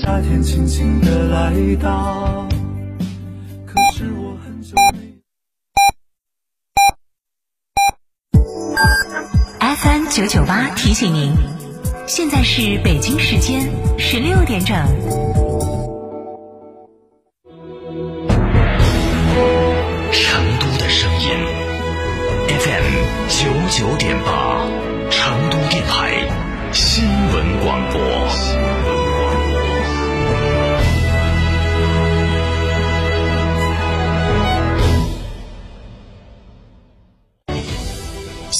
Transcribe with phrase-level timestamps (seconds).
[0.00, 2.48] 夏天轻轻的来到，
[3.66, 5.20] 可是我很久没。
[9.60, 11.34] FM 九九八提醒您，
[12.06, 14.74] 现在是北京时间十六点整。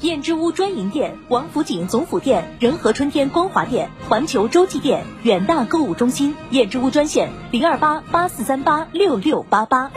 [0.00, 6.36] 燕之屋专营店：王府井总府店、仁和春天光华店、环球洲际店、远大购物中心。
[6.50, 9.90] 燕之屋专线：零二八八四三八六六八八。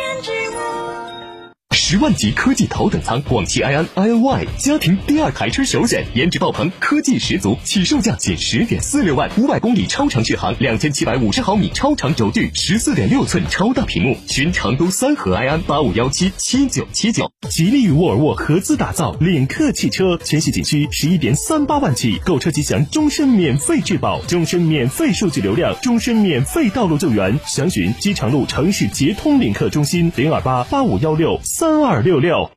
[1.92, 17.30] 十万级科技头等舱，广汽埃安 iNY 家庭第二台车首选，颜值爆棚，科技十足，起售价仅十点四六万，五百公里超长续航，两千七百五十毫米超长轴距，十四点六寸超大屏幕，寻成都三河埃安八五幺七七九七九。
[17.50, 27.38] 吉利与沃尔沃合资打造领克汽车，全系仅需十一点三八万起，购车即享终身免费质保、终身免费数据流量、终身免费道路救援。
[27.46, 32.52] 详询机场路城市捷通领克中心零二八八五幺六三二六六。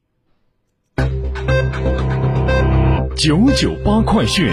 [3.17, 4.53] 九九八快讯。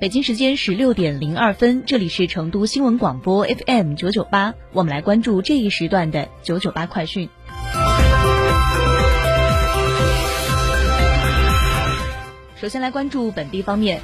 [0.00, 7.28] 北京时间十六点零二分，这里是成都新闻广播 FM 九九八，我们来关注这一时段的九九八快讯。
[12.56, 14.00] 首先来关注本地方面，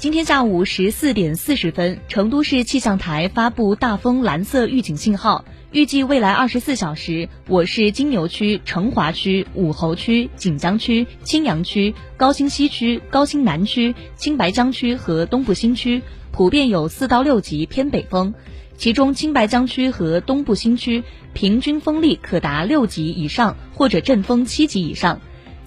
[0.00, 5.44] 今天下午十四点四十分，成都市气象台发布大风蓝色预警信号。
[5.72, 16.00] 预计未来二十四小时，我市金牛区、成华区、武侯区、锦江区、青羊区、高新西区、高新南区、青白江区和东部新区
[16.32, 18.32] 普遍有四到六级偏北风，
[18.78, 25.20] 其中青白江区和东部新区平均风力可达六级以上或者阵风七级以上。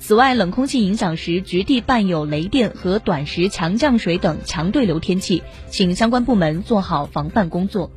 [0.05, 7.89] 此外，冷空气影响时，局地伴有雷电和短时强降水等强对流天气，请相关部门做好防范工作。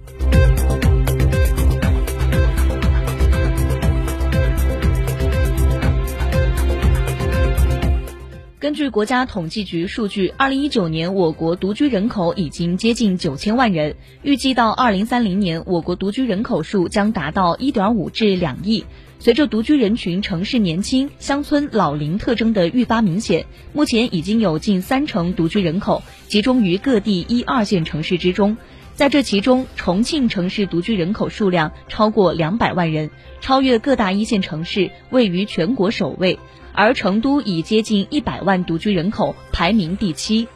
[8.66, 18.84] 根据国家统计局数据，二零一九年我国独居人口已经接近九千万人，预计到二零三零年，我国独居人口数将达到一点五至两亿。
[19.20, 28.56] 随着独居人群城市年轻、乡村老龄特征的愈发明显，目前已经有近三成独居人口集中于各地一二线城市之中。
[28.94, 33.10] 在这其中，重庆城市独居人口数量超过两百万人，
[33.40, 36.40] 超越各大一线城市，位于全国首位。
[36.76, 40.46] 而成都已接近一百万独居人口，排名第七。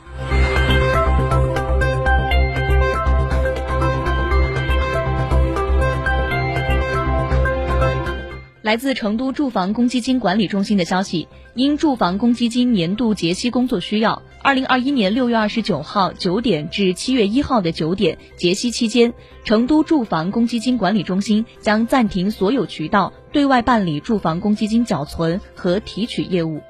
[8.62, 26.60] 来自成都住房公积金管理中心的消息，因住房公积金年度结息工作需要，二零二一年六月二十九号九点至七月一号的九点结息期间，成都住房公积金管理中心将暂停所有渠道对外办理住房公积金缴存和提取业务。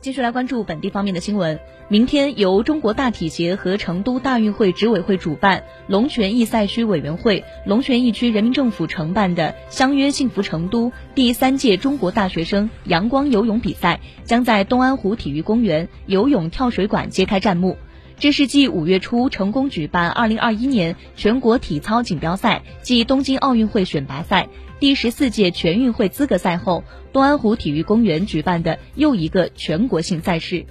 [0.00, 1.58] 继续来关注本地方面的新闻。
[1.88, 17.76] 明天由中国大体协和成都大运会执委会主办，龙泉驿赛区委员会、龙泉驿区人民政府承办的“相约幸福成都”第三届中国大学生阳光游泳比赛，将在东安湖体育公园游泳跳水馆揭开战幕。
[18.18, 24.48] 这是继五月初成功举办2021年全国体操锦标赛暨东京奥运会选拔赛，
[24.80, 26.82] 第十四届全运会资格赛后，
[27.12, 30.64] 东安湖体育公园举办的又一个全国性赛事。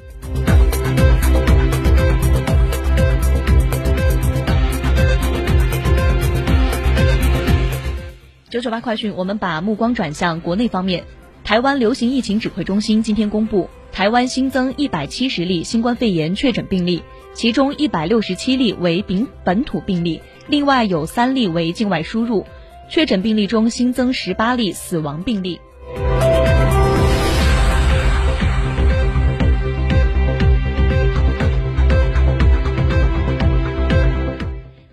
[8.49, 11.03] 九九八快讯，我们把目光转向国内方面。
[11.43, 17.03] 台湾流行疫情指挥中心今天公布，台湾新增一百七十例新冠肺炎确诊病例，
[17.35, 22.45] 其中一百六十七例为本本土病例，另外有三例为境外输入。
[22.89, 25.59] 确诊病例中新增十八例死亡病例。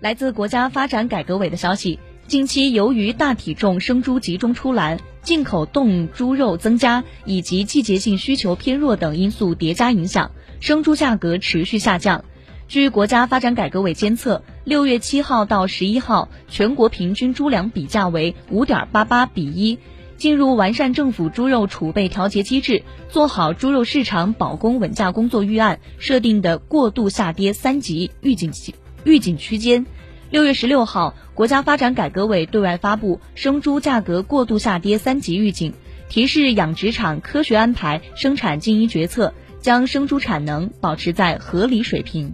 [0.01, 1.97] 来自国家发展改革委的消息。
[2.27, 12.25] 近期由于大体重生猪集中出栏、进口冻猪肉增加以及季节性需求偏弱等因素叠加影响，生猪价格持续下降。
[12.67, 19.77] 据国家发展改革委监测，六月七号到十一号，全国平均猪粮比价为五点八八比一。
[20.15, 28.53] 进入完善政府猪肉储备调节机制，做好猪肉市场保供稳价工作预案设定的过度下跌三级预警
[29.03, 29.85] 预警区间。
[30.29, 35.73] 六月十六号，国家发展改革委对外发布生猪价格过度下跌三级预警，
[36.07, 42.33] 提示养殖场科学安排生产经营决策，将生猪产能保持在合理水平。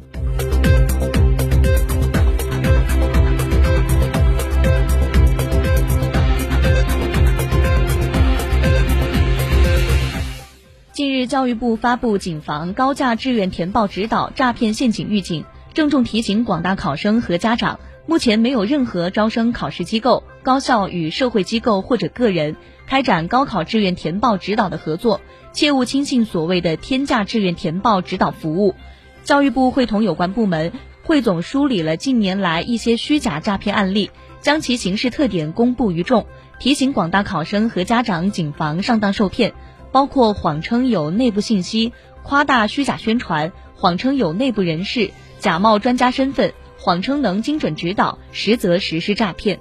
[11.00, 17.80] 近日，教育部发布谨防高价志愿填报指导诈骗陷阱预警，郑重提醒广大考生和家长。
[18.06, 25.22] 目前没有任何招生考试机构、高校与社会机构或者个人开展高考志愿填报指导的合作，
[25.54, 28.76] 切勿轻信所谓的天价志愿填报指导服务。
[29.24, 30.74] 教育部会同有关部门
[31.04, 34.12] 汇总梳理了近年来一些虚假诈骗案例，
[34.42, 36.28] 将其形式特点公布于众，
[36.60, 39.54] 提醒广大考生和家长谨防上当受骗，
[39.92, 41.94] 包括谎称有内部信息、
[42.24, 46.54] 夸大虚假宣传、谎称有内部人士、假冒专家身份。
[46.82, 49.60] 谎称能精准指导，实则实施诈骗。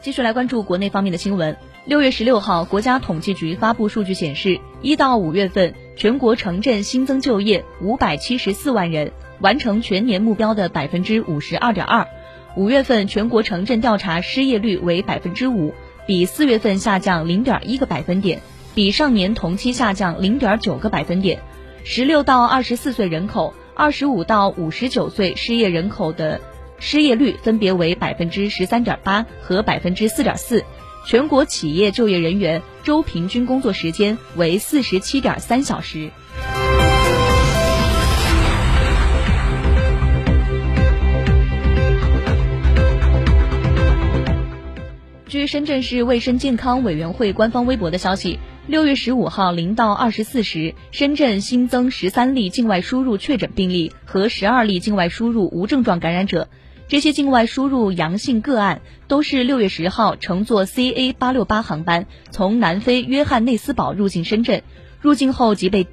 [0.00, 1.56] 继续来关注国内方面的新闻。
[1.84, 9.10] 六月十六号，国家统计局发布数据显示，一到五月份全国城镇新增就业五百七十四万人，
[9.44, 12.08] 完成全年目标的百分之五十二点二。
[12.56, 15.74] 五月份全国城镇调查失业率为百分之五。
[16.06, 18.40] 比四月份下降零点一个百分点，
[18.74, 21.42] 比上年同期下降零点九个百分点。
[21.84, 26.40] 十六到二十四岁人口、二十五到五十九岁失业人口的
[26.78, 30.64] 失业率分别为百分之十三点八和百分之四点四。
[31.06, 36.10] 全国企业就业人员周平均工作时间为四十七点三小时。
[45.34, 48.38] 据深圳市卫生健康委员会官方微博的消息，
[48.68, 56.48] 六月十五号零到二十四时，深圳新增十三例境外输入确诊病例和十二例境外输入无症状感染者。
[56.86, 64.62] 这些境外输入阳性个案都是六月十号乘坐 CA 八六八航班从南非约翰内斯堡入境深圳，
[65.00, 65.88] 入境后即被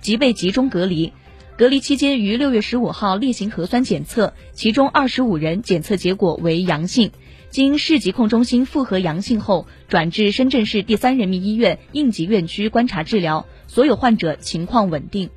[0.00, 1.12] 即被集中隔离。
[1.58, 7.12] 隔离期间于六月十五号例行核酸检测，其中二十五人检测结果为阳性。
[7.56, 15.30] 经市疾控中心复核阳性后，转至深圳市第三人民医院应急院区观察治疗，所有患者情况稳定。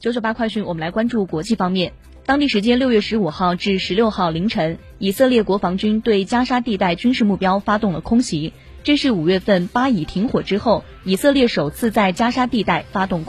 [0.00, 1.92] 九九八快讯，我们来关注国际方面。
[2.24, 13.24] 当地时间六月十五号至十六号凌晨，以色列国防军对加沙地带军事目标发动了空袭，这是五月份巴以停火之后，以色列首次在加沙地带发动空。